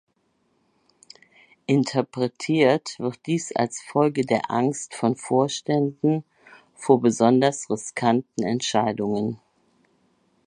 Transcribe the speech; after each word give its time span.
Interpretiert 1.67 2.95
wird 2.97 3.19
dies 3.27 3.55
als 3.55 3.81
Folge 3.81 4.25
der 4.25 4.49
Angst 4.49 4.95
von 4.95 5.15
Vorständen 5.15 6.23
vor 6.73 6.99
besonders 6.99 7.69
riskanten 7.69 8.41
Entscheidungen. 8.43 9.39